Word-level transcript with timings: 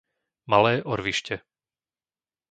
Malé 0.49 0.71
Orvište 0.93 1.35